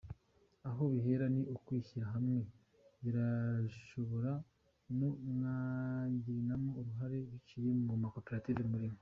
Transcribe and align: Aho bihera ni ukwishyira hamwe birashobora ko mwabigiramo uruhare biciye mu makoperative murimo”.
Aho 0.69 0.81
bihera 0.91 1.25
ni 1.35 1.41
ukwishyira 1.55 2.05
hamwe 2.13 2.39
birashobora 3.03 4.31
ko 4.83 5.07
mwabigiramo 5.33 6.69
uruhare 6.79 7.17
biciye 7.29 7.69
mu 7.85 7.93
makoperative 8.03 8.61
murimo”. 8.73 8.99